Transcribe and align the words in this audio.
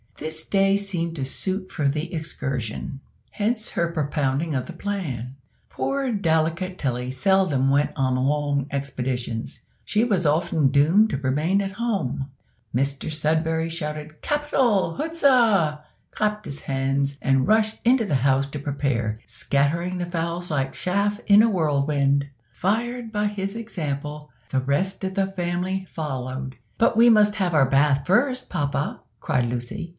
This 0.17 0.45
day 0.45 0.77
seemed 0.77 1.15
to 1.15 1.25
suit 1.25 1.71
for 1.71 1.87
the 1.87 2.13
excursion 2.13 3.01
hence 3.31 3.69
her 3.69 3.91
propounding 3.91 4.53
of 4.53 4.67
the 4.67 4.73
plan. 4.73 5.35
Poor 5.69 6.11
delicate 6.11 6.77
Tilly 6.77 7.09
seldom 7.09 7.69
went 7.71 7.91
on 7.95 8.15
long 8.15 8.67
expeditions, 8.71 9.61
she 9.83 10.03
was 10.03 10.25
often 10.25 10.67
doomed 10.69 11.09
to 11.11 11.17
remain 11.17 11.59
at 11.61 11.73
home. 11.73 12.31
Mr 12.75 13.11
Sudberry 13.11 13.69
shouted, 13.71 14.21
"Capital! 14.21 14.95
huzza!" 14.95 15.83
clapped 16.11 16.45
his 16.45 16.61
hands, 16.61 17.17
and 17.21 17.47
rushed 17.47 17.79
into 17.83 18.05
the 18.05 18.15
house 18.15 18.45
to 18.47 18.59
prepare, 18.59 19.19
scattering 19.27 19.97
the 19.97 20.05
fowls 20.09 20.51
like 20.51 20.73
chaff 20.73 21.19
in 21.25 21.41
a 21.41 21.49
whirlwind. 21.49 22.27
Fired 22.53 23.11
by 23.11 23.25
his 23.25 23.55
example, 23.55 24.29
the 24.49 24.61
rest 24.61 25.03
of 25.03 25.15
the 25.15 25.27
family 25.27 25.87
followed. 25.95 26.55
"But 26.77 26.95
we 26.95 27.09
must 27.09 27.35
have 27.35 27.55
our 27.55 27.69
bathe 27.69 28.05
first, 28.05 28.49
papa," 28.49 29.01
cried 29.19 29.45
Lucy. 29.47 29.89